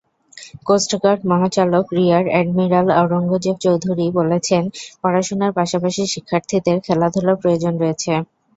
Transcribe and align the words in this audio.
Coast guard 0.67 1.21
মহাপরিচালক 1.25 1.85
rear 1.97 2.25
admiral 2.39 2.87
Aurangzeb 2.99 3.55
Chowdhury 3.65 4.05
বলেছেন, 4.19 4.63
পড়াশোনার 5.01 5.51
পাশাপাশি 5.59 6.01
শিক্ষার্থীদের 6.13 6.77
খেলাধুলার 6.85 7.39
প্রয়োজন 7.41 7.73
রয়েছে। 7.77 8.11